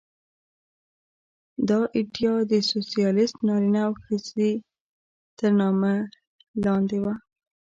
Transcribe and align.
دا 1.67 1.79
ایډیا 1.97 2.33
د 2.51 2.53
سوسیالېست 2.71 3.37
نارینه 3.47 3.81
او 3.87 3.93
ښځه 4.03 4.49
تر 5.39 5.51
نامه 5.59 5.93
لاندې 6.63 6.97
وه 7.03 7.13